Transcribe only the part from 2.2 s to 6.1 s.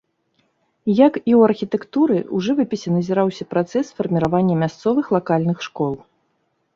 у жывапісе назіраўся працэс фарміравання мясцовых лакальных школ.